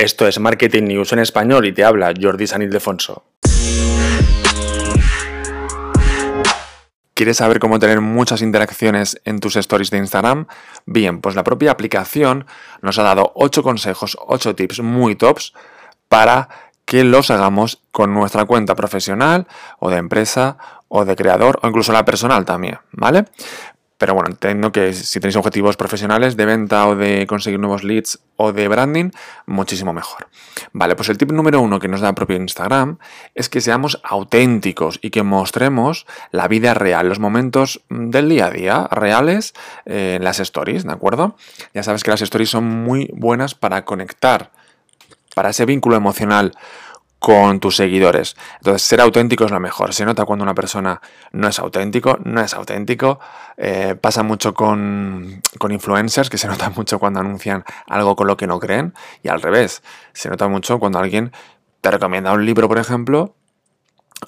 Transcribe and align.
Esto 0.00 0.26
es 0.26 0.40
Marketing 0.40 0.84
News 0.84 1.12
en 1.12 1.18
español 1.18 1.66
y 1.66 1.72
te 1.72 1.84
habla 1.84 2.14
Jordi 2.18 2.46
San 2.46 2.62
Ildefonso. 2.62 3.22
¿Quieres 7.12 7.36
saber 7.36 7.58
cómo 7.58 7.78
tener 7.78 8.00
muchas 8.00 8.40
interacciones 8.40 9.20
en 9.26 9.40
tus 9.40 9.56
stories 9.56 9.90
de 9.90 9.98
Instagram? 9.98 10.46
Bien, 10.86 11.20
pues 11.20 11.34
la 11.34 11.44
propia 11.44 11.72
aplicación 11.72 12.46
nos 12.80 12.98
ha 12.98 13.02
dado 13.02 13.32
8 13.34 13.62
consejos, 13.62 14.16
8 14.18 14.54
tips 14.54 14.80
muy 14.80 15.16
tops 15.16 15.52
para 16.08 16.48
que 16.86 17.04
los 17.04 17.30
hagamos 17.30 17.82
con 17.90 18.14
nuestra 18.14 18.46
cuenta 18.46 18.74
profesional 18.74 19.48
o 19.80 19.90
de 19.90 19.98
empresa 19.98 20.56
o 20.88 21.04
de 21.04 21.14
creador 21.14 21.60
o 21.62 21.68
incluso 21.68 21.92
la 21.92 22.06
personal 22.06 22.46
también, 22.46 22.78
¿vale? 22.92 23.26
Pero 24.00 24.14
bueno, 24.14 24.30
entiendo 24.30 24.72
que 24.72 24.94
si 24.94 25.20
tenéis 25.20 25.36
objetivos 25.36 25.76
profesionales 25.76 26.34
de 26.34 26.46
venta 26.46 26.88
o 26.88 26.96
de 26.96 27.26
conseguir 27.26 27.60
nuevos 27.60 27.84
leads 27.84 28.18
o 28.36 28.50
de 28.50 28.66
branding, 28.66 29.10
muchísimo 29.44 29.92
mejor. 29.92 30.26
Vale, 30.72 30.96
pues 30.96 31.10
el 31.10 31.18
tip 31.18 31.30
número 31.32 31.60
uno 31.60 31.78
que 31.78 31.86
nos 31.86 32.00
da 32.00 32.08
el 32.08 32.14
propio 32.14 32.36
Instagram 32.36 32.96
es 33.34 33.50
que 33.50 33.60
seamos 33.60 34.00
auténticos 34.02 34.98
y 35.02 35.10
que 35.10 35.22
mostremos 35.22 36.06
la 36.30 36.48
vida 36.48 36.72
real, 36.72 37.10
los 37.10 37.18
momentos 37.18 37.82
del 37.90 38.30
día 38.30 38.46
a 38.46 38.50
día 38.50 38.88
reales 38.90 39.52
eh, 39.84 40.14
en 40.16 40.24
las 40.24 40.40
stories, 40.40 40.84
¿de 40.84 40.92
acuerdo? 40.92 41.36
Ya 41.74 41.82
sabes 41.82 42.02
que 42.02 42.10
las 42.10 42.22
stories 42.22 42.48
son 42.48 42.64
muy 42.64 43.10
buenas 43.12 43.54
para 43.54 43.84
conectar, 43.84 44.50
para 45.34 45.50
ese 45.50 45.66
vínculo 45.66 45.96
emocional 45.96 46.54
con 47.20 47.60
tus 47.60 47.76
seguidores. 47.76 48.34
Entonces, 48.56 48.82
ser 48.82 49.00
auténtico 49.00 49.44
es 49.44 49.50
lo 49.50 49.60
mejor. 49.60 49.94
Se 49.94 50.04
nota 50.04 50.24
cuando 50.24 50.42
una 50.42 50.54
persona 50.54 51.00
no 51.32 51.46
es 51.46 51.58
auténtico, 51.58 52.18
no 52.24 52.40
es 52.40 52.54
auténtico. 52.54 53.20
Eh, 53.58 53.94
pasa 54.00 54.22
mucho 54.22 54.54
con, 54.54 55.42
con, 55.58 55.70
influencers, 55.70 56.30
que 56.30 56.38
se 56.38 56.48
nota 56.48 56.70
mucho 56.76 56.98
cuando 56.98 57.20
anuncian 57.20 57.62
algo 57.86 58.16
con 58.16 58.26
lo 58.26 58.36
que 58.38 58.46
no 58.46 58.58
creen. 58.58 58.94
Y 59.22 59.28
al 59.28 59.42
revés, 59.42 59.82
se 60.14 60.30
nota 60.30 60.48
mucho 60.48 60.80
cuando 60.80 60.98
alguien 60.98 61.30
te 61.82 61.90
recomienda 61.90 62.32
un 62.32 62.44
libro, 62.44 62.68
por 62.68 62.78
ejemplo, 62.78 63.36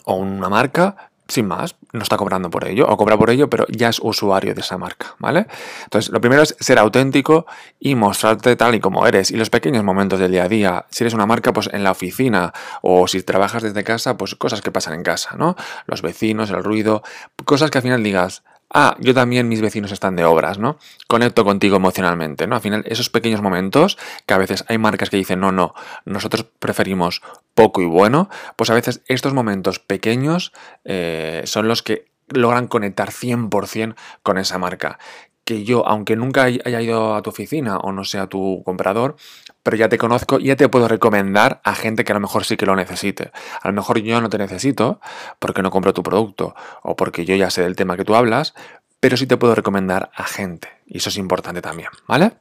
o 0.05 0.15
una 0.15 0.51
marca, 0.51 1.12
sin 1.33 1.47
más, 1.47 1.77
no 1.93 2.03
está 2.03 2.17
cobrando 2.17 2.51
por 2.51 2.67
ello, 2.67 2.87
o 2.87 2.97
cobra 2.97 3.17
por 3.17 3.31
ello, 3.31 3.49
pero 3.49 3.67
ya 3.69 3.89
es 3.89 3.99
usuario 4.03 4.55
de 4.55 4.61
esa 4.61 4.77
marca, 4.77 5.15
¿vale? 5.19 5.47
Entonces, 5.85 6.13
lo 6.13 6.21
primero 6.21 6.43
es 6.43 6.55
ser 6.61 6.79
auténtico 6.79 7.47
y 7.81 7.95
mostrarte 7.95 8.55
tal 8.57 8.75
y 8.75 8.81
como 8.81 9.07
eres. 9.07 9.31
Y 9.31 9.37
los 9.37 9.49
pequeños 9.49 9.83
momentos 9.83 10.21
del 10.21 10.31
día 10.31 10.45
a 10.45 10.49
día, 10.49 10.87
si 10.91 11.05
eres 11.05 11.15
una 11.15 11.27
marca, 11.27 11.53
pues 11.53 11.71
en 11.73 11.85
la 11.85 11.91
oficina, 11.93 12.53
o 12.83 13.09
si 13.09 13.23
trabajas 13.23 13.63
desde 13.63 13.83
casa, 13.83 14.17
pues 14.17 14.35
cosas 14.35 14.61
que 14.61 14.71
pasan 14.71 14.95
en 14.95 15.03
casa, 15.03 15.35
¿no? 15.37 15.57
Los 15.87 16.03
vecinos, 16.03 16.51
el 16.51 16.63
ruido, 16.63 17.03
cosas 17.45 17.71
que 17.71 17.79
al 17.79 17.83
final 17.83 18.03
digas, 18.03 18.43
ah, 18.73 18.97
yo 18.99 19.15
también 19.15 19.49
mis 19.49 19.61
vecinos 19.61 19.93
están 19.93 20.17
de 20.17 20.25
obras, 20.25 20.59
¿no? 20.59 20.79
Conecto 21.07 21.45
contigo 21.45 21.77
emocionalmente, 21.77 22.47
¿no? 22.47 22.57
Al 22.57 22.63
final, 22.63 22.85
esos 22.87 23.11
pequeños 23.11 23.43
momentos, 23.43 23.99
que 24.27 24.35
a 24.35 24.39
veces 24.39 24.65
hay 24.69 24.79
marcas 24.79 25.11
que 25.11 25.17
dicen, 25.17 25.41
no, 25.41 25.53
no, 25.53 25.75
nosotros 26.05 26.47
preferimos 26.59 27.23
poco 27.55 27.83
y 27.83 27.87
bueno, 27.87 28.29
pues 28.57 28.71
a 28.71 28.75
veces 28.75 29.03
estos 29.07 29.35
momentos 29.35 29.79
pequeños 29.79 30.53
eh, 30.85 31.43
son 31.45 31.69
los 31.69 31.83
que 31.83 32.11
logran 32.29 32.67
conectar 32.67 33.11
100% 33.11 33.95
con 34.23 34.39
esa 34.39 34.59
marca 34.59 34.99
que 35.45 35.65
yo, 35.65 35.87
aunque 35.87 36.17
nunca 36.17 36.45
haya 36.45 36.81
ido 36.81 37.15
a 37.15 37.23
tu 37.23 37.31
oficina 37.31 37.79
o 37.79 37.93
no 37.93 38.05
sea 38.05 38.27
tu 38.29 38.63
comprador, 38.65 39.17
pero 39.63 39.77
ya 39.77 39.89
te 39.89 39.99
conozco 39.99 40.39
y 40.39 40.45
ya 40.45 40.57
te 40.57 40.69
puedo 40.69 40.89
recomendar 40.89 41.61
a 41.65 41.75
gente 41.75 42.05
que 42.05 42.13
a 42.13 42.15
lo 42.15 42.21
mejor 42.21 42.45
sí 42.45 42.57
que 42.57 42.67
lo 42.67 42.77
necesite. 42.77 43.33
A 43.61 43.69
lo 43.69 43.75
mejor 43.75 43.99
yo 43.99 44.21
no 44.21 44.29
te 44.29 44.39
necesito 44.39 45.01
porque 45.39 45.63
no 45.63 45.71
compro 45.71 45.93
tu 45.93 46.03
producto 46.03 46.55
o 46.83 46.97
porque 46.97 47.25
yo 47.25 47.35
ya 47.37 47.51
sé 47.51 47.63
del 47.63 47.77
tema 47.77 47.97
que 47.97 48.05
tú 48.05 48.15
hablas, 48.15 48.55
pero 49.01 49.17
sí 49.17 49.27
te 49.27 49.37
puedo 49.37 49.55
recomendar 49.55 50.11
a 50.15 50.25
gente. 50.25 50.69
Y 50.87 50.99
eso 50.99 51.09
es 51.09 51.17
importante 51.17 51.61
también, 51.61 51.89
¿vale? 52.07 52.35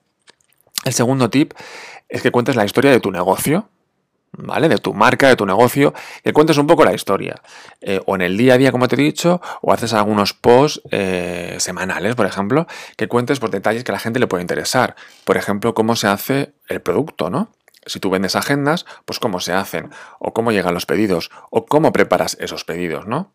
El 0.83 0.94
segundo 0.94 1.29
tip 1.29 1.53
es 2.07 2.22
que 2.22 2.31
cuentes 2.31 2.55
la 2.55 2.66
historia 2.66 2.91
de 2.91 2.99
tu 2.99 3.11
negocio, 3.11 3.69
¿vale? 4.33 4.69
De 4.69 4.77
tu 4.77 4.93
marca, 4.93 5.27
de 5.27 5.35
tu 5.35 5.45
negocio, 5.45 5.93
que 6.23 6.33
cuentes 6.33 6.57
un 6.57 6.67
poco 6.67 6.85
la 6.85 6.93
historia. 6.93 7.41
Eh, 7.81 8.01
o 8.05 8.15
en 8.15 8.21
el 8.21 8.38
día 8.38 8.55
a 8.55 8.57
día, 8.57 8.71
como 8.71 8.88
te 8.88 8.95
he 8.95 9.03
dicho, 9.03 9.41
o 9.61 9.73
haces 9.73 9.93
algunos 9.93 10.33
posts 10.33 10.81
eh, 10.91 11.56
semanales, 11.59 12.16
por 12.16 12.25
ejemplo, 12.25 12.67
que 12.97 13.07
cuentes 13.07 13.39
por 13.39 13.50
detalles 13.50 13.83
que 13.83 13.91
a 13.91 13.94
la 13.94 14.00
gente 14.00 14.19
le 14.19 14.28
puede 14.28 14.41
interesar. 14.41 14.95
Por 15.25 15.38
ejemplo, 15.38 15.73
cómo 15.73 15.95
se 15.95 16.07
hace 16.07 16.53
el 16.67 16.81
producto, 16.81 17.29
¿no? 17.29 17.51
Si 17.85 18.00
tú 18.00 18.11
vendes 18.11 18.35
agendas, 18.35 18.85
pues 19.06 19.19
cómo 19.19 19.39
se 19.39 19.53
hacen, 19.53 19.89
o 20.19 20.33
cómo 20.33 20.51
llegan 20.51 20.73
los 20.73 20.85
pedidos, 20.85 21.31
o 21.50 21.66
cómo 21.66 21.91
preparas 21.91 22.38
esos 22.39 22.63
pedidos, 22.63 23.07
¿no? 23.07 23.33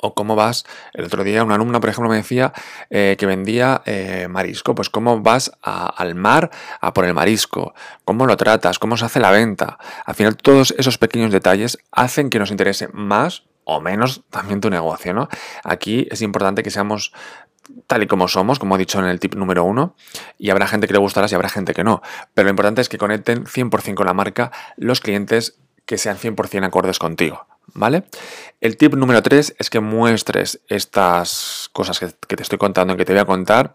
O 0.00 0.14
cómo 0.14 0.36
vas, 0.36 0.64
el 0.92 1.04
otro 1.04 1.24
día 1.24 1.44
una 1.44 1.56
alumna, 1.56 1.80
por 1.80 1.90
ejemplo, 1.90 2.08
me 2.08 2.16
decía 2.16 2.52
eh, 2.90 3.16
que 3.18 3.26
vendía 3.26 3.82
eh, 3.84 4.28
marisco. 4.28 4.74
Pues 4.74 4.90
cómo 4.90 5.20
vas 5.20 5.52
al 5.62 6.14
mar 6.14 6.50
a 6.80 6.94
por 6.94 7.04
el 7.04 7.14
marisco, 7.14 7.74
cómo 8.04 8.26
lo 8.26 8.36
tratas, 8.36 8.78
cómo 8.78 8.96
se 8.96 9.04
hace 9.04 9.20
la 9.20 9.30
venta. 9.30 9.78
Al 10.04 10.14
final, 10.14 10.36
todos 10.36 10.74
esos 10.78 10.98
pequeños 10.98 11.32
detalles 11.32 11.78
hacen 11.92 12.30
que 12.30 12.38
nos 12.38 12.50
interese 12.50 12.88
más 12.92 13.44
o 13.64 13.80
menos 13.80 14.22
también 14.30 14.60
tu 14.60 14.70
negocio, 14.70 15.12
¿no? 15.12 15.28
Aquí 15.62 16.08
es 16.10 16.22
importante 16.22 16.62
que 16.62 16.70
seamos 16.70 17.12
tal 17.86 18.02
y 18.02 18.06
como 18.06 18.28
somos, 18.28 18.58
como 18.58 18.76
he 18.76 18.78
dicho 18.78 18.98
en 18.98 19.06
el 19.06 19.20
tip 19.20 19.34
número 19.34 19.64
uno, 19.64 19.94
y 20.38 20.50
habrá 20.50 20.66
gente 20.66 20.86
que 20.86 20.94
le 20.94 20.98
gustará 20.98 21.26
y 21.30 21.34
habrá 21.34 21.48
gente 21.48 21.74
que 21.74 21.84
no. 21.84 22.02
Pero 22.34 22.46
lo 22.46 22.50
importante 22.50 22.80
es 22.80 22.88
que 22.88 22.98
conecten 22.98 23.44
100% 23.44 23.94
con 23.94 24.06
la 24.06 24.14
marca 24.14 24.52
los 24.76 25.00
clientes 25.00 25.58
que 25.84 25.98
sean 25.98 26.16
100% 26.16 26.64
acordes 26.64 26.98
contigo. 26.98 27.46
¿Vale? 27.78 28.04
El 28.60 28.76
tip 28.76 28.94
número 28.94 29.22
3 29.22 29.54
es 29.56 29.70
que 29.70 29.78
muestres 29.78 30.60
estas 30.66 31.70
cosas 31.72 32.00
que, 32.00 32.08
te 32.08 32.42
estoy 32.42 32.58
contando, 32.58 32.96
que 32.96 33.04
te 33.04 33.12
voy 33.12 33.20
a 33.20 33.24
contar, 33.24 33.72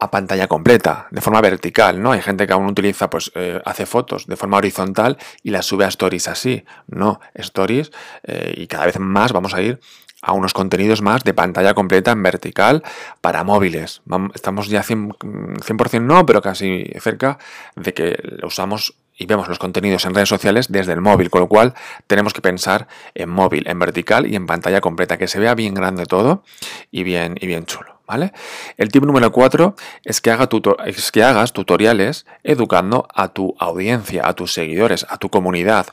a 0.00 0.10
pantalla 0.10 0.48
completa, 0.48 1.06
de 1.10 1.20
forma 1.20 1.42
vertical, 1.42 2.02
¿no? 2.02 2.12
Hay 2.12 2.22
gente 2.22 2.46
que 2.46 2.54
aún 2.54 2.66
utiliza, 2.66 3.10
pues, 3.10 3.30
eh, 3.34 3.60
hace 3.66 3.84
fotos 3.84 4.26
de 4.26 4.36
forma 4.36 4.56
horizontal 4.56 5.18
y 5.42 5.50
las 5.50 5.66
sube 5.66 5.84
a 5.84 5.88
stories 5.88 6.28
así. 6.28 6.64
No, 6.86 7.20
stories 7.34 7.92
eh, 8.22 8.54
y 8.56 8.66
cada 8.66 8.86
vez 8.86 8.98
más 8.98 9.32
vamos 9.32 9.52
a 9.52 9.60
ir 9.60 9.78
a 10.22 10.32
unos 10.32 10.54
contenidos 10.54 11.02
más 11.02 11.22
de 11.22 11.34
pantalla 11.34 11.74
completa 11.74 12.12
en 12.12 12.22
vertical 12.22 12.82
para 13.20 13.44
móviles. 13.44 14.00
Estamos 14.34 14.68
ya 14.68 14.82
100%, 14.82 15.88
100 15.88 16.06
no, 16.06 16.24
pero 16.24 16.40
casi 16.40 16.90
cerca 16.98 17.38
de 17.74 17.92
que 17.92 18.18
lo 18.22 18.48
usamos 18.48 18.94
y 19.16 19.26
vemos 19.26 19.48
los 19.48 19.58
contenidos 19.58 20.04
en 20.04 20.14
redes 20.14 20.28
sociales 20.28 20.66
desde 20.70 20.92
el 20.92 21.00
móvil, 21.00 21.30
con 21.30 21.40
lo 21.40 21.48
cual 21.48 21.74
tenemos 22.06 22.32
que 22.32 22.40
pensar 22.40 22.86
en 23.14 23.28
móvil, 23.28 23.66
en 23.68 23.78
vertical 23.78 24.26
y 24.26 24.36
en 24.36 24.46
pantalla 24.46 24.80
completa, 24.80 25.16
que 25.16 25.28
se 25.28 25.40
vea 25.40 25.54
bien 25.54 25.74
grande 25.74 26.06
todo 26.06 26.42
y 26.90 27.02
bien, 27.02 27.36
y 27.40 27.46
bien 27.46 27.64
chulo. 27.66 27.96
¿Vale? 28.06 28.32
El 28.76 28.90
tip 28.90 29.02
número 29.02 29.32
4 29.32 29.74
es 30.04 30.20
que, 30.20 30.30
haga 30.30 30.48
es 30.84 31.10
que 31.10 31.24
hagas 31.24 31.52
tutoriales 31.52 32.24
educando 32.44 33.08
a 33.12 33.28
tu 33.32 33.56
audiencia, 33.58 34.28
a 34.28 34.34
tus 34.34 34.52
seguidores, 34.52 35.04
a 35.08 35.18
tu 35.18 35.28
comunidad. 35.28 35.88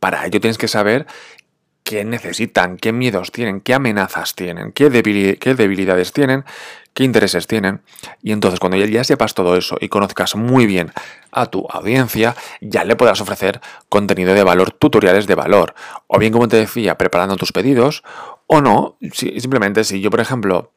Para 0.00 0.26
ello 0.26 0.40
tienes 0.40 0.58
que 0.58 0.66
saber 0.66 1.06
qué 1.84 2.04
necesitan, 2.04 2.76
qué 2.76 2.92
miedos 2.92 3.32
tienen, 3.32 3.60
qué 3.60 3.74
amenazas 3.74 4.34
tienen, 4.34 4.72
qué, 4.72 4.90
debilidades 4.90 6.12
tienen, 6.12 6.44
qué 6.94 7.04
intereses 7.04 7.46
tienen. 7.46 7.82
Y 8.22 8.32
entonces 8.32 8.60
cuando 8.60 8.76
ya 8.76 9.04
sepas 9.04 9.34
todo 9.34 9.56
eso 9.56 9.76
y 9.80 9.88
conozcas 9.88 10.36
muy 10.36 10.66
bien 10.66 10.92
a 11.30 11.46
tu 11.46 11.66
audiencia, 11.70 12.36
ya 12.60 12.84
le 12.84 12.96
podrás 12.96 13.20
ofrecer 13.20 13.60
contenido 13.88 14.34
de 14.34 14.44
valor, 14.44 14.72
tutoriales 14.72 15.26
de 15.26 15.34
valor. 15.34 15.74
O 16.06 16.18
bien, 16.18 16.32
como 16.32 16.48
te 16.48 16.56
decía, 16.56 16.98
preparando 16.98 17.36
tus 17.36 17.52
pedidos, 17.52 18.02
o 18.46 18.60
no, 18.60 18.98
simplemente 19.12 19.84
si 19.84 20.00
yo, 20.00 20.10
por 20.10 20.20
ejemplo, 20.20 20.72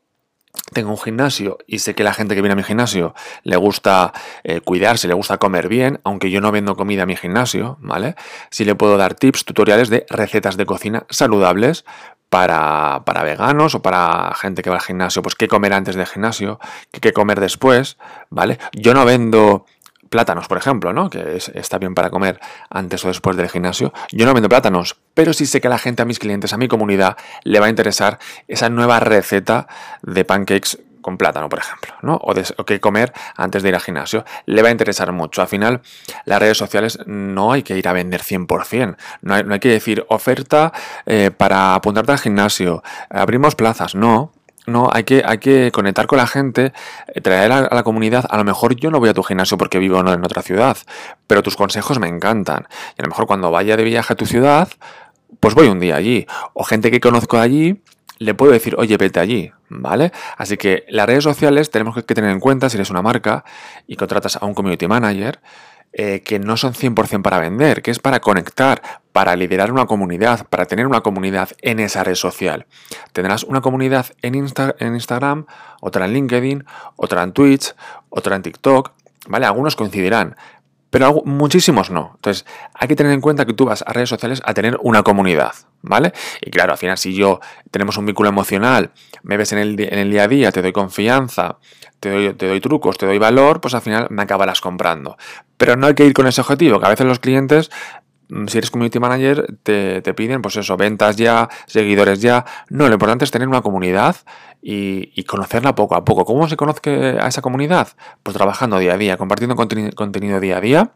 tengo 0.74 0.92
un 0.92 0.98
gimnasio 0.98 1.58
y 1.68 1.80
sé 1.80 1.96
que 1.96 2.04
la 2.04 2.14
gente 2.14 2.36
que 2.36 2.42
viene 2.42 2.54
a 2.54 2.56
mi 2.56 2.64
gimnasio 2.64 3.14
le 3.44 3.58
gusta 3.58 4.14
eh, 4.44 4.62
cuidarse, 4.62 5.08
le 5.08 5.14
gusta 5.14 5.38
comer 5.38 5.68
bien, 5.68 6.00
aunque 6.04 6.32
yo 6.32 6.42
no 6.42 6.52
vendo 6.52 6.76
comida 6.76 7.04
a 7.04 7.06
mi 7.06 7.16
gimnasio, 7.16 7.78
¿vale? 7.82 8.16
Sí 8.52 8.66
le 8.66 8.76
puedo 8.76 8.98
dar 8.98 9.16
tips, 9.16 9.46
tutoriales 9.46 9.90
de 9.90 10.06
recetas 10.10 10.58
de 10.58 10.66
cocina 10.66 11.06
saludables 11.10 11.86
para, 12.36 13.04
para, 13.06 13.24
veganos 13.24 13.76
o 13.76 13.82
para 13.82 14.34
gente 14.36 14.62
que 14.62 14.70
va 14.70 14.76
al 14.76 14.82
gimnasio, 14.82 15.22
pues 15.22 15.36
qué 15.36 15.48
comer 15.48 15.72
antes 15.72 15.96
del 15.96 16.06
gimnasio, 16.06 16.60
qué 16.92 17.14
comer 17.14 17.40
después, 17.40 17.98
¿vale? 18.30 18.60
Yo 18.74 18.94
no 18.94 19.06
vendo 19.06 19.66
plátanos, 20.10 20.50
por 20.50 20.58
ejemplo, 20.58 20.92
¿no? 20.92 21.10
Que 21.10 21.38
está 21.38 21.78
bien 21.78 21.96
para 21.96 22.10
comer 22.10 22.42
antes 22.70 23.06
o 23.06 23.08
después 23.08 23.38
del 23.38 23.48
gimnasio. 23.48 23.94
Yo 24.12 24.26
no 24.26 24.34
vendo 24.34 24.50
plátanos, 24.50 24.98
pero 25.14 25.32
sí 25.32 25.46
sé 25.46 25.62
que 25.62 25.68
a 25.68 25.70
la 25.70 25.78
gente, 25.78 26.02
a 26.02 26.06
mis 26.06 26.20
clientes, 26.20 26.52
a 26.52 26.58
mi 26.58 26.68
comunidad, 26.68 27.16
le 27.46 27.62
va 27.62 27.68
a 27.68 27.70
interesar 27.70 28.20
esa 28.50 28.70
nueva 28.70 29.00
receta 29.00 29.68
de 30.02 30.26
pancakes 30.26 30.78
con 31.06 31.20
plátano, 31.20 31.50
por 31.50 31.60
ejemplo, 31.60 31.94
¿no? 32.02 32.16
O, 32.16 32.34
qué 32.66 32.80
comer 32.80 33.14
antes 33.38 33.62
de 33.62 33.70
ir 33.70 33.76
al 33.76 33.82
gimnasio. 33.82 34.26
Le 34.48 34.64
va 34.64 34.70
a 34.70 34.72
interesar 34.72 35.12
mucho. 35.12 35.44
Al 35.44 35.48
final, 35.48 35.82
las 36.26 36.40
redes 36.40 36.58
sociales 36.58 36.98
no 37.06 37.52
hay 37.52 37.62
que 37.62 37.78
ir 37.78 37.88
a 37.88 37.94
vender 37.94 38.24
100%. 38.24 38.98
No 39.22 39.36
hay, 39.36 39.44
no 39.44 39.54
hay 39.54 39.60
que 39.60 39.70
decir 39.70 40.04
oferta 40.10 40.74
eh, 41.06 41.30
para 41.30 41.76
apuntarte 41.76 42.12
al 42.12 42.18
gimnasio. 42.18 42.82
Abrimos 43.12 43.54
plazas. 43.54 43.94
No, 43.94 44.34
no, 44.66 44.90
hay 44.92 45.04
que, 45.04 45.22
hay 45.24 45.38
que 45.38 45.72
conectar 45.72 46.08
con 46.08 46.18
la 46.18 46.26
gente, 46.26 46.74
eh, 47.14 47.22
traer 47.22 47.52
a, 47.52 47.70
la 47.72 47.84
comunidad. 47.84 48.26
A 48.28 48.38
lo 48.38 48.44
mejor 48.44 48.76
yo 48.76 48.90
no 48.90 49.00
voy 49.00 49.10
a 49.10 49.14
tu 49.14 49.22
gimnasio 49.22 49.60
porque 49.60 49.78
vivo 49.78 50.00
en 50.00 50.26
otra 50.26 50.42
ciudad, 50.42 50.76
pero 51.28 51.44
tus 51.44 51.56
consejos 51.56 52.00
me 52.00 52.08
encantan. 52.08 52.68
Y 52.98 53.02
a 53.02 53.04
lo 53.04 53.10
mejor 53.10 53.28
cuando 53.28 53.52
vaya 53.52 53.78
de 53.78 53.84
viaje 53.84 54.12
a 54.12 54.16
tu 54.16 54.26
ciudad, 54.26 54.70
pues 55.40 55.54
voy 55.54 55.68
un 55.68 55.80
día 55.80 55.98
allí. 55.98 56.26
O 56.56 56.64
gente 56.64 56.90
que 56.90 57.00
conozco 57.00 57.38
allí, 57.38 57.84
le 58.18 58.34
puedo 58.34 58.52
decir, 58.52 58.76
oye, 58.78 58.98
vete 58.98 59.20
allí, 59.20 59.52
¿vale? 59.70 60.12
Así 60.38 60.58
que 60.58 60.86
las 60.90 61.06
redes 61.06 61.24
sociales 61.24 61.70
tenemos 61.70 61.96
que 61.96 62.02
tener 62.02 62.30
en 62.30 62.40
cuenta, 62.40 62.70
si 62.70 62.78
eres 62.78 62.90
una 62.90 63.02
marca 63.02 63.44
y 63.88 63.96
contratas 63.96 64.38
a 64.38 64.46
un 64.46 64.54
community 64.54 64.88
manager, 64.88 65.40
eh, 65.98 66.22
que 66.24 66.40
no 66.40 66.58
son 66.58 66.74
100% 66.74 67.22
para 67.22 67.40
vender, 67.40 67.82
que 67.82 67.90
es 67.90 68.00
para 68.00 68.20
conectar, 68.20 68.82
para 69.14 69.34
liderar 69.38 69.72
una 69.72 69.86
comunidad, 69.86 70.46
para 70.48 70.66
tener 70.66 70.88
una 70.88 71.00
comunidad 71.00 71.52
en 71.62 71.80
esa 71.80 72.04
red 72.04 72.16
social. 72.16 72.66
Tendrás 73.14 73.44
una 73.44 73.62
comunidad 73.62 74.08
en, 74.22 74.36
en 74.36 74.94
Instagram, 74.94 75.46
otra 75.80 76.06
en 76.06 76.14
LinkedIn, 76.14 76.66
otra 76.98 77.24
en 77.24 77.32
Twitch, 77.32 77.74
otra 78.10 78.36
en 78.36 78.42
TikTok, 78.42 78.92
¿vale? 79.30 79.46
Algunos 79.46 79.78
coincidirán, 79.78 80.36
pero 80.90 81.22
muchísimos 81.24 81.92
no. 81.92 82.12
Entonces, 82.16 82.46
hay 82.74 82.90
que 82.90 82.96
tener 82.96 83.14
en 83.14 83.22
cuenta 83.22 83.46
que 83.46 83.54
tú 83.54 83.66
vas 83.66 83.84
a 83.88 83.94
redes 83.94 84.10
sociales 84.10 84.42
a 84.46 84.54
tener 84.54 84.78
una 84.82 85.04
comunidad, 85.04 85.54
¿vale? 85.86 86.14
Y 86.42 86.52
claro, 86.52 86.74
al 86.74 86.78
final, 86.78 86.98
si 86.98 87.14
yo 87.14 87.40
tenemos 87.72 87.98
un 87.98 88.06
vínculo 88.06 88.30
emocional, 88.30 88.92
me 89.24 89.38
ves 89.38 89.54
en 89.54 89.60
el, 89.60 89.80
en 89.80 90.00
el 90.00 90.12
día 90.12 90.24
a 90.24 90.28
día, 90.28 90.52
te 90.52 90.62
doy 90.62 90.72
confianza, 90.72 91.58
te 92.00 92.10
doy, 92.10 92.34
te 92.34 92.48
doy, 92.48 92.60
trucos, 92.60 92.98
te 92.98 93.06
doy 93.06 93.18
valor, 93.18 93.62
pues 93.62 93.74
al 93.74 93.82
final 93.82 94.08
me 94.10 94.24
acabarás 94.24 94.62
comprando. 94.62 95.18
Pero 95.58 95.76
no 95.76 95.88
hay 95.88 95.96
que 95.96 96.06
ir 96.06 96.14
con 96.14 96.28
ese 96.28 96.42
objetivo, 96.42 96.80
que 96.80 96.86
a 96.86 96.90
veces 96.90 97.06
los 97.06 97.20
clientes 97.20 97.70
Mm, 98.30 98.48
si 98.48 98.58
eres 98.58 98.72
community 98.72 99.00
manager, 99.00 99.46
te, 99.64 100.02
piden, 100.14 100.42
pues 100.42 100.56
eso, 100.58 100.78
ventas 100.78 101.16
ya, 101.16 101.50
seguidores 101.68 102.22
ya. 102.22 102.46
No, 102.70 102.88
lo 102.88 102.94
importante 102.94 103.26
es 103.26 103.32
tener 103.32 103.48
una 103.48 103.62
comunidad 103.62 104.16
y, 104.62 105.24
conocerla 105.26 105.76
poco 105.76 105.96
a 105.96 106.04
poco. 106.06 106.26
¿Cómo 106.26 106.48
se 106.48 106.58
conoce 106.58 107.18
a 107.20 107.28
esa 107.28 107.42
comunidad? 107.42 107.90
Pues 108.24 108.36
trabajando 108.36 108.80
día 108.80 108.94
a 108.94 108.98
día, 108.98 109.18
compartiendo 109.18 109.56
contenido 109.56 110.40
día 110.40 110.58
a 110.58 110.62
día 110.62 110.92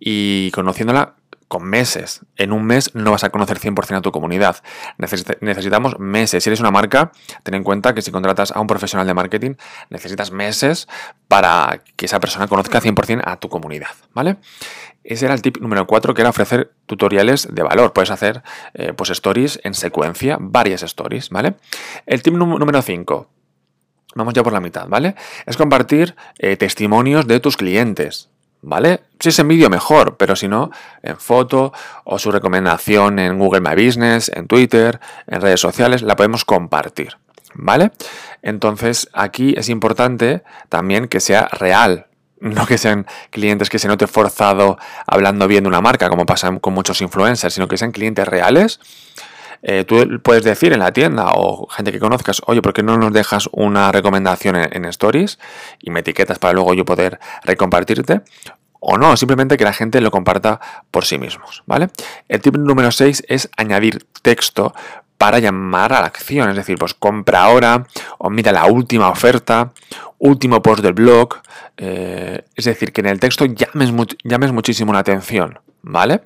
y 0.00 0.50
conociéndola 0.52 1.16
con 1.52 1.64
meses. 1.64 2.24
En 2.38 2.50
un 2.50 2.64
mes 2.64 2.94
no 2.94 3.10
vas 3.10 3.24
a 3.24 3.28
conocer 3.28 3.60
100% 3.60 3.98
a 3.98 4.00
tu 4.00 4.10
comunidad. 4.10 4.56
necesitamos 4.96 5.98
meses. 5.98 6.42
Si 6.42 6.48
eres 6.48 6.60
una 6.60 6.70
marca, 6.70 7.12
ten 7.42 7.52
en 7.52 7.62
cuenta 7.62 7.92
que 7.92 8.00
si 8.00 8.10
contratas 8.10 8.52
a 8.52 8.60
un 8.62 8.66
profesional 8.66 9.06
de 9.06 9.12
marketing, 9.12 9.56
necesitas 9.90 10.30
meses 10.30 10.88
para 11.28 11.82
que 11.96 12.06
esa 12.06 12.20
persona 12.20 12.48
conozca 12.48 12.80
100% 12.80 13.20
a 13.26 13.36
tu 13.36 13.50
comunidad, 13.50 13.90
¿vale? 14.14 14.38
Ese 15.04 15.26
era 15.26 15.34
el 15.34 15.42
tip 15.42 15.58
número 15.58 15.86
4, 15.86 16.14
que 16.14 16.22
era 16.22 16.30
ofrecer 16.30 16.72
tutoriales 16.86 17.46
de 17.54 17.62
valor. 17.62 17.92
Puedes 17.92 18.10
hacer 18.10 18.42
eh, 18.72 18.94
pues 18.94 19.10
stories 19.10 19.60
en 19.62 19.74
secuencia, 19.74 20.38
varias 20.40 20.82
stories, 20.82 21.28
¿vale? 21.28 21.56
El 22.06 22.22
tip 22.22 22.32
número 22.32 22.80
5, 22.80 23.28
vamos 24.14 24.32
ya 24.32 24.42
por 24.42 24.54
la 24.54 24.60
mitad, 24.60 24.88
¿vale? 24.88 25.16
Es 25.44 25.58
compartir 25.58 26.16
eh, 26.38 26.56
testimonios 26.56 27.26
de 27.26 27.40
tus 27.40 27.58
clientes. 27.58 28.31
¿Vale? 28.62 29.02
Si 29.20 29.28
es 29.28 29.38
en 29.38 29.48
vídeo 29.48 29.68
mejor, 29.68 30.16
pero 30.16 30.34
si 30.36 30.48
no, 30.48 30.70
en 31.02 31.18
foto 31.18 31.72
o 32.04 32.18
su 32.18 32.32
recomendación 32.32 33.18
en 33.18 33.38
Google 33.38 33.60
My 33.60 33.74
Business, 33.74 34.30
en 34.34 34.46
Twitter, 34.46 35.00
en 35.26 35.40
redes 35.40 35.60
sociales, 35.60 36.02
la 36.02 36.16
podemos 36.16 36.44
compartir, 36.44 37.18
¿vale? 37.54 37.92
Entonces 38.40 39.08
aquí 39.12 39.54
es 39.56 39.68
importante 39.68 40.42
también 40.68 41.08
que 41.08 41.20
sea 41.20 41.48
real, 41.48 42.06
no 42.40 42.66
que 42.66 42.78
sean 42.78 43.06
clientes 43.30 43.68
que 43.68 43.78
se 43.78 43.88
note 43.88 44.06
forzado 44.06 44.78
hablando 45.06 45.46
bien 45.46 45.64
de 45.64 45.68
una 45.68 45.80
marca, 45.80 46.08
como 46.08 46.24
pasa 46.24 46.56
con 46.60 46.72
muchos 46.72 47.00
influencers, 47.02 47.54
sino 47.54 47.68
que 47.68 47.76
sean 47.76 47.92
clientes 47.92 48.26
reales. 48.26 48.80
Eh, 49.62 49.84
tú 49.84 50.20
puedes 50.22 50.42
decir 50.42 50.72
en 50.72 50.80
la 50.80 50.92
tienda 50.92 51.32
o 51.34 51.68
gente 51.68 51.92
que 51.92 52.00
conozcas, 52.00 52.42
oye, 52.46 52.60
¿por 52.60 52.72
qué 52.72 52.82
no 52.82 52.96
nos 52.98 53.12
dejas 53.12 53.48
una 53.52 53.92
recomendación 53.92 54.56
en, 54.56 54.84
Stories 54.86 55.38
y 55.80 55.90
me 55.90 56.00
etiquetas 56.00 56.38
para 56.38 56.54
luego 56.54 56.74
yo 56.74 56.84
poder 56.84 57.20
recompartirte? 57.44 58.22
O 58.80 58.98
no, 58.98 59.16
simplemente 59.16 59.56
que 59.56 59.62
la 59.62 59.72
gente 59.72 60.00
lo 60.00 60.10
comparta 60.10 60.60
por 60.90 61.04
sí 61.04 61.16
mismos, 61.16 61.62
¿vale? 61.66 61.88
El 62.28 62.40
tip 62.40 62.56
número 62.56 62.90
6 62.90 63.24
es 63.28 63.48
añadir 63.56 64.04
texto 64.22 64.74
para 65.22 65.38
llamar 65.38 65.92
a 65.92 66.00
la 66.00 66.06
acción, 66.06 66.50
es 66.50 66.56
decir, 66.56 66.76
pues 66.76 66.94
compra 66.94 67.44
ahora, 67.44 67.86
o 68.18 68.28
mira 68.28 68.50
la 68.50 68.66
última 68.66 69.08
oferta, 69.08 69.72
último 70.18 70.60
post 70.60 70.82
del 70.82 70.94
blog, 70.94 71.36
eh, 71.76 72.42
es 72.56 72.64
decir, 72.64 72.92
que 72.92 73.02
en 73.02 73.06
el 73.06 73.20
texto 73.20 73.44
llames, 73.44 73.92
llames 74.24 74.50
muchísimo 74.50 74.92
la 74.92 74.98
atención, 74.98 75.60
¿vale? 75.82 76.22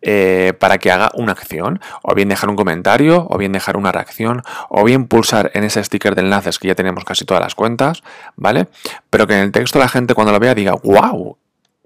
Eh, 0.00 0.52
para 0.60 0.78
que 0.78 0.92
haga 0.92 1.10
una 1.14 1.32
acción, 1.32 1.80
o 2.02 2.14
bien 2.14 2.28
dejar 2.28 2.48
un 2.48 2.54
comentario, 2.54 3.26
o 3.28 3.36
bien 3.36 3.50
dejar 3.50 3.76
una 3.76 3.90
reacción, 3.90 4.44
o 4.68 4.84
bien 4.84 5.08
pulsar 5.08 5.50
en 5.54 5.64
ese 5.64 5.82
sticker 5.82 6.14
de 6.14 6.20
enlaces 6.20 6.60
que 6.60 6.68
ya 6.68 6.76
tenemos 6.76 7.04
casi 7.04 7.24
todas 7.24 7.42
las 7.42 7.56
cuentas, 7.56 8.04
¿vale? 8.36 8.68
Pero 9.10 9.26
que 9.26 9.34
en 9.34 9.40
el 9.40 9.50
texto 9.50 9.80
la 9.80 9.88
gente 9.88 10.14
cuando 10.14 10.30
lo 10.30 10.38
vea 10.38 10.54
diga, 10.54 10.74
wow, 10.84 11.36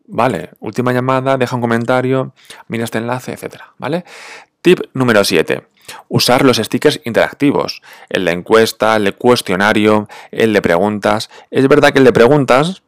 vale, 0.09 0.51
última 0.59 0.93
llamada, 0.93 1.39
deja 1.39 1.57
un 1.57 1.63
comentario, 1.63 2.35
mira 2.69 2.85
este 2.85 2.99
enlace, 2.99 3.33
etcétera, 3.33 3.73
¿vale? 3.79 4.05
Tip 4.61 4.81
número 4.93 5.25
7. 5.25 5.71
Usar 6.09 6.45
los 6.45 6.59
stickers 6.59 7.01
interactivos, 7.05 7.83
el 8.09 8.25
de 8.25 8.33
encuesta, 8.33 8.97
el 8.97 9.05
de 9.05 9.13
cuestionario, 9.13 10.09
el 10.31 10.53
de 10.53 10.63
preguntas. 10.63 11.31
Es 11.51 11.67
verdad 11.69 11.93
que 11.93 11.99
el 11.99 12.05
de 12.05 12.13
preguntas, 12.13 12.83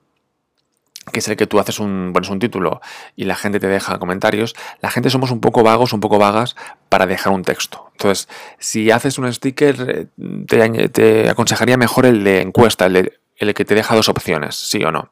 que 1.12 1.19
es 1.19 1.28
el 1.28 1.37
que 1.37 1.46
tú 1.46 1.58
haces 1.58 1.81
un, 1.81 2.12
pones 2.12 2.31
un 2.31 2.38
título 2.38 2.81
y 3.16 3.25
la 3.25 3.34
gente 3.34 3.58
te 3.58 3.66
deja 3.66 3.99
comentarios, 3.99 4.54
la 4.81 4.90
gente 4.90 5.10
somos 5.10 5.31
un 5.31 5.40
poco 5.40 5.62
vagos, 5.62 5.93
un 5.93 6.00
poco 6.00 6.19
vagas 6.19 6.54
para 6.88 7.06
dejar 7.06 7.32
un 7.32 7.43
texto. 7.43 7.90
Entonces, 7.93 8.28
si 8.58 8.90
haces 8.90 9.19
un 9.19 9.32
sticker, 9.32 10.08
te, 10.46 10.88
te 10.88 11.28
aconsejaría 11.28 11.76
mejor 11.76 12.06
el 12.06 12.22
de 12.22 12.40
encuesta, 12.40 12.87
el, 12.87 12.93
de, 12.93 13.20
el 13.37 13.54
que 13.54 13.64
te 13.64 13.75
deja 13.75 13.94
dos 13.94 14.08
opciones, 14.08 14.54
sí 14.56 14.82
o 14.84 14.93
no. 14.93 15.10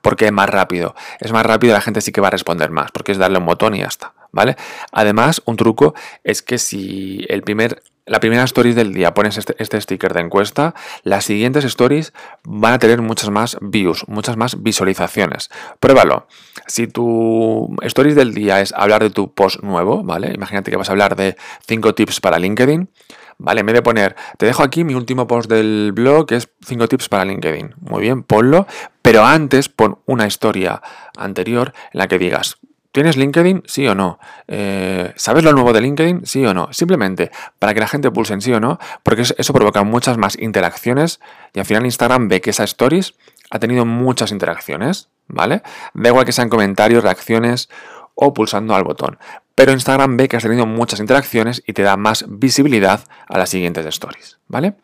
Porque 0.00 0.26
es 0.26 0.32
más 0.32 0.48
rápido. 0.48 0.94
Es 1.18 1.32
más 1.32 1.44
rápido, 1.44 1.72
la 1.72 1.80
gente 1.80 2.00
sí 2.00 2.12
que 2.12 2.20
va 2.20 2.28
a 2.28 2.32
responder 2.32 2.70
más, 2.70 2.90
porque 2.92 3.12
es 3.12 3.18
darle 3.18 3.38
un 3.38 3.46
botón 3.46 3.74
y 3.74 3.78
ya 3.78 3.86
está. 3.86 4.12
¿Vale? 4.32 4.56
Además, 4.90 5.42
un 5.44 5.56
truco 5.56 5.94
es 6.24 6.42
que 6.42 6.58
si 6.58 7.24
el 7.28 7.42
primer, 7.42 7.82
la 8.06 8.18
primera 8.18 8.42
story 8.44 8.72
del 8.72 8.92
día 8.92 9.14
pones 9.14 9.38
este, 9.38 9.54
este, 9.58 9.80
sticker 9.80 10.12
de 10.12 10.20
encuesta, 10.20 10.74
las 11.04 11.24
siguientes 11.24 11.64
stories 11.64 12.12
van 12.42 12.72
a 12.72 12.78
tener 12.78 13.00
muchas 13.00 13.30
más 13.30 13.58
views, 13.60 14.08
muchas 14.08 14.36
más 14.36 14.62
visualizaciones. 14.62 15.50
Pruébalo. 15.78 16.26
Si 16.66 16.88
tu 16.88 17.76
stories 17.82 18.16
del 18.16 18.34
día 18.34 18.60
es 18.60 18.72
hablar 18.72 19.02
de 19.02 19.10
tu 19.10 19.32
post 19.32 19.62
nuevo, 19.62 20.02
¿vale? 20.02 20.32
Imagínate 20.34 20.70
que 20.70 20.76
vas 20.76 20.88
a 20.88 20.92
hablar 20.92 21.14
de 21.14 21.36
5 21.66 21.94
tips 21.94 22.20
para 22.20 22.38
LinkedIn. 22.38 22.88
¿vale? 23.38 23.60
En 23.60 23.66
vez 23.66 23.74
de 23.74 23.82
poner, 23.82 24.14
te 24.38 24.46
dejo 24.46 24.62
aquí 24.62 24.84
mi 24.84 24.94
último 24.94 25.26
post 25.26 25.50
del 25.50 25.92
blog, 25.92 26.26
que 26.26 26.36
es 26.36 26.48
5 26.64 26.88
tips 26.88 27.08
para 27.08 27.24
LinkedIn. 27.24 27.74
Muy 27.80 28.02
bien, 28.02 28.22
ponlo, 28.22 28.66
pero 29.02 29.24
antes 29.24 29.68
pon 29.68 29.98
una 30.06 30.26
historia 30.26 30.80
anterior 31.16 31.72
en 31.92 31.98
la 31.98 32.08
que 32.08 32.18
digas, 32.18 32.58
¿Tienes 32.92 33.16
LinkedIn? 33.16 33.62
Sí 33.66 33.88
o 33.88 33.94
no. 33.94 34.18
Eh, 34.48 35.12
¿Sabes 35.16 35.44
lo 35.44 35.52
nuevo 35.52 35.72
de 35.72 35.80
LinkedIn? 35.80 36.26
Sí 36.26 36.44
o 36.44 36.52
no. 36.52 36.68
Simplemente 36.72 37.30
para 37.58 37.72
que 37.72 37.80
la 37.80 37.88
gente 37.88 38.10
pulse 38.10 38.34
en 38.34 38.42
sí 38.42 38.52
o 38.52 38.60
no, 38.60 38.78
porque 39.02 39.22
eso 39.22 39.52
provoca 39.54 39.82
muchas 39.82 40.18
más 40.18 40.38
interacciones 40.38 41.18
y 41.54 41.60
al 41.60 41.64
final 41.64 41.86
Instagram 41.86 42.28
ve 42.28 42.42
que 42.42 42.50
esa 42.50 42.64
stories 42.64 43.14
ha 43.50 43.58
tenido 43.58 43.86
muchas 43.86 44.30
interacciones, 44.30 45.08
¿vale? 45.26 45.62
Da 45.94 46.10
igual 46.10 46.26
que 46.26 46.32
sean 46.32 46.50
comentarios, 46.50 47.02
reacciones 47.02 47.70
o 48.14 48.34
pulsando 48.34 48.74
al 48.74 48.84
botón. 48.84 49.18
Pero 49.62 49.74
Instagram 49.74 50.16
ve 50.16 50.26
que 50.26 50.36
has 50.36 50.42
tenido 50.42 50.66
muchas 50.66 50.98
interacciones 50.98 51.62
y 51.64 51.72
te 51.72 51.82
da 51.82 51.96
más 51.96 52.24
visibilidad 52.28 53.04
a 53.28 53.38
las 53.38 53.50
siguientes 53.50 53.86
stories, 53.86 54.40
¿vale? 54.48 54.74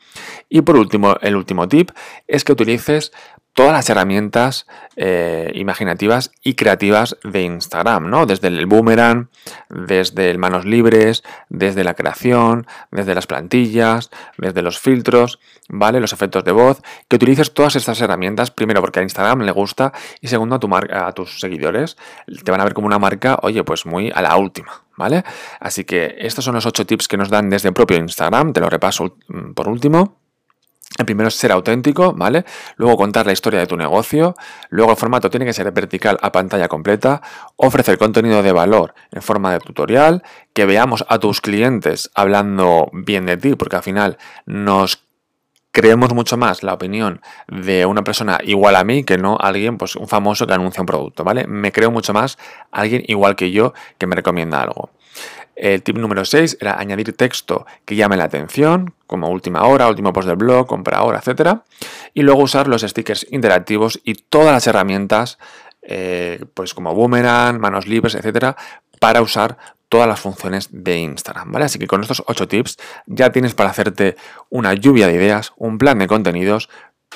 Y 0.49 0.61
por 0.61 0.77
último, 0.77 1.17
el 1.21 1.35
último 1.35 1.67
tip 1.67 1.91
es 2.29 2.45
que 2.45 2.53
utilices 2.53 3.11
todas 3.59 3.73
las 3.73 3.91
herramientas 3.91 4.69
eh, 4.95 5.51
imaginativas 5.57 6.31
y 6.45 6.55
creativas 6.55 7.17
de 7.25 7.43
Instagram, 7.43 8.09
¿no? 8.09 8.25
Desde 8.25 8.47
el 8.47 8.67
boomerang, 8.67 9.31
desde 9.69 10.31
el 10.31 10.39
manos 10.39 10.65
libres, 10.65 11.25
desde 11.49 11.83
la 11.83 11.95
creación, 11.95 12.69
desde 12.93 13.17
las 13.17 13.27
plantillas, 13.27 14.11
desde 14.37 14.63
los 14.63 14.79
filtros, 14.79 15.41
¿vale? 15.69 15.99
Los 15.99 16.13
efectos 16.13 16.45
de 16.45 16.53
voz, 16.53 16.83
que 17.09 17.17
utilices 17.17 17.53
todas 17.53 17.75
estas 17.75 18.01
herramientas, 18.01 18.53
primero 18.53 18.81
porque 18.81 19.01
a 19.01 19.03
Instagram 19.03 19.41
le 19.41 19.51
gusta 19.51 19.93
y 20.21 20.29
segundo 20.29 20.55
a, 20.55 20.61
tu 20.61 20.73
a 20.73 21.11
tus 21.11 21.41
seguidores, 21.41 21.97
te 22.45 22.53
van 22.53 22.61
a 22.61 22.65
ver 22.65 22.75
como 22.75 22.87
una 22.87 23.01
marca, 23.01 23.41
oye, 23.43 23.65
pues 23.65 23.87
muy 23.87 24.13
a 24.15 24.23
la 24.23 24.37
última, 24.37 24.68
¿vale? 24.99 25.25
Así 25.61 25.85
que 25.85 26.17
estos 26.19 26.45
son 26.45 26.55
los 26.55 26.67
ocho 26.67 26.85
tips 26.85 27.09
que 27.09 27.17
nos 27.17 27.31
dan 27.31 27.49
desde 27.49 27.69
el 27.69 27.75
propio 27.75 27.97
Instagram, 27.97 28.53
te 28.53 28.61
lo 28.61 28.69
repaso 28.69 29.17
mm, 29.29 29.53
por 29.53 29.69
último. 29.69 30.19
El 30.97 31.05
primero 31.05 31.29
es 31.29 31.35
ser 31.35 31.53
auténtico, 31.53 32.13
¿vale? 32.15 32.45
Luego 32.77 32.97
contar 32.97 33.27
la 33.27 33.33
historia 33.33 33.61
de 33.61 33.67
tu 33.67 33.77
negocio. 33.77 34.35
Luego 34.71 34.93
el 34.93 34.97
formato 34.97 35.31
tiene 35.31 35.45
que 35.45 35.53
ser 35.53 35.71
vertical 35.71 36.19
a 36.23 36.33
pantalla 36.33 36.67
completa. 36.67 37.21
Ofrecer 37.57 37.99
contenido 37.99 38.43
de 38.43 38.53
valor 38.53 38.95
en 39.13 39.23
forma 39.23 39.53
de 39.53 39.61
tutorial. 39.61 40.23
Que 40.55 40.65
veamos 40.65 41.05
a 41.09 41.19
tus 41.19 41.41
clientes 41.41 42.11
hablando 42.15 42.91
bien 42.93 43.27
de 43.27 43.37
ti, 43.37 43.55
porque 43.55 43.77
al 43.77 43.83
final 43.83 44.19
nos 44.47 45.08
creemos 45.79 46.13
mucho 46.13 46.37
más 46.37 46.65
la 46.65 46.75
opinión 46.75 47.21
de 47.47 47.87
una 47.87 48.03
persona 48.03 48.41
igual 48.43 48.75
a 48.75 48.83
mí 48.83 49.05
que 49.05 49.17
no 49.17 49.39
alguien, 49.41 49.79
pues 49.79 49.95
un 49.95 50.09
famoso 50.09 50.45
que 50.45 50.53
anuncia 50.53 50.81
un 50.81 50.87
producto, 50.87 51.23
¿vale? 51.23 51.47
Me 51.47 51.71
creo 51.71 51.93
mucho 51.93 52.13
más 52.13 52.37
alguien 52.73 53.05
igual 53.07 53.37
que 53.37 53.53
yo 53.53 53.75
que 53.97 54.09
me 54.09 54.17
recomienda 54.17 54.61
algo. 54.61 54.91
El 55.55 55.81
tip 55.85 55.97
número 55.97 56.25
6 56.25 56.59
era 56.61 56.81
añadir 56.81 57.17
texto 57.17 57.65
que 57.85 57.95
llame 57.95 58.17
la 58.17 58.25
atención, 58.25 58.93
como 59.07 59.29
última 59.29 59.63
hora, 59.63 59.89
último 59.89 60.13
post 60.13 60.27
del 60.27 60.37
blog, 60.37 60.67
compra 60.67 60.99
ahora, 60.99 61.23
etc. 61.25 61.61
Y 62.13 62.23
luego 62.23 62.43
usar 62.43 62.67
los 62.67 62.83
stickers 62.83 63.25
interactivos 63.31 64.01
y 64.03 64.15
todas 64.15 64.53
las 64.53 64.67
herramientas, 64.67 65.39
eh, 65.83 66.45
pues 66.55 66.75
como 66.75 66.93
Boomerang, 66.93 67.61
manos 67.61 67.87
libres, 67.87 68.17
etc., 68.17 68.57
para 68.99 69.23
usar 69.23 69.59
todas 69.89 70.07
las 70.07 70.21
funciones 70.21 70.69
de 70.71 70.99
Instagram, 70.99 71.53
¿vale? 71.53 71.67
Así 71.67 71.79
que 71.79 71.87
con 71.87 72.03
estos 72.03 72.23
8 72.27 72.49
tips 72.49 72.77
ya 73.07 73.33
tienes 73.33 73.55
para 73.55 73.71
hacerte 73.71 74.17
una 74.51 74.75
lluvia 74.75 75.07
de 75.07 75.15
ideas, 75.15 75.53
un 75.57 75.79
plan 75.79 75.99
de 75.99 76.07
contenidos 76.07 76.69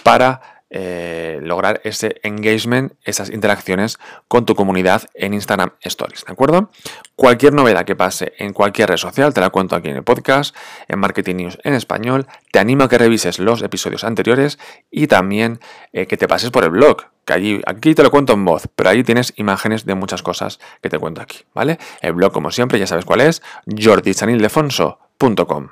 para 0.03 0.63
eh, 0.75 1.39
lograr 1.43 1.83
ese 1.85 2.17
engagement, 2.23 2.95
esas 3.05 3.29
interacciones 3.29 3.99
con 4.27 4.47
tu 4.47 4.55
comunidad 4.55 5.03
en 5.13 5.35
Instagram 5.35 5.73
Stories, 5.83 6.25
¿de 6.25 6.33
acuerdo? 6.33 6.71
Cualquier 7.15 7.53
novedad 7.53 7.85
que 7.85 7.95
pase 7.95 8.33
en 8.39 8.55
cualquier 8.55 8.89
red 8.89 8.97
social 8.97 9.35
te 9.35 9.43
la 9.43 9.51
cuento 9.51 9.77
aquí 9.77 9.91
en 9.91 9.97
el 9.97 10.03
podcast, 10.03 10.57
en 10.89 10.99
Marketing 10.99 11.37
News 11.37 11.59
en 11.63 11.75
español. 11.75 12.27
Te 12.53 12.59
animo 12.59 12.85
a 12.85 12.89
que 12.89 12.97
revises 12.97 13.39
los 13.39 13.61
episodios 13.61 14.03
anteriores 14.03 14.59
y 14.91 15.09
también 15.09 15.61
eh, 15.93 16.07
que 16.07 16.17
te 16.17 16.27
pases 16.27 16.51
por 16.51 16.65
el 16.65 16.71
blog, 16.71 17.12
que 17.25 17.33
allí, 17.33 17.61
aquí 17.67 17.95
te 17.95 18.03
lo 18.03 18.11
cuento 18.11 18.33
en 18.33 18.45
voz, 18.45 18.69
pero 18.75 18.91
ahí 18.91 19.05
tienes 19.05 19.33
imágenes 19.37 19.87
de 19.87 19.95
muchas 19.95 20.23
cosas 20.23 20.59
que 20.81 20.89
te 20.89 20.99
cuento 20.99 21.21
aquí, 21.21 21.41
¿vale? 21.55 21.79
El 22.01 22.15
blog, 22.15 22.33
como 22.33 22.51
siempre, 22.51 22.79
ya 22.79 22.87
sabes 22.87 23.05
cuál 23.05 23.21
es, 23.21 23.43
jordichanildefonso.com. 23.67 25.69